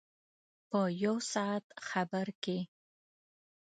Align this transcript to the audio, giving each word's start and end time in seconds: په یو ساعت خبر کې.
په 0.69 0.79
یو 1.03 1.15
ساعت 1.31 1.65
خبر 1.87 2.27
کې. 2.43 2.59